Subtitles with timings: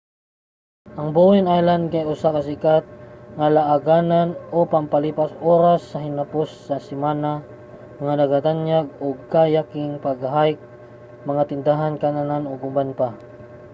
[0.99, 2.83] ang bowen island kay usa ka sikat
[3.37, 7.31] nga laaganan o pampalipas oras sa hinapos sa semana
[8.03, 10.63] nga nagagtanyag og kayaking pag-hike
[11.29, 13.09] mga tindahan kan-anan ug uban pa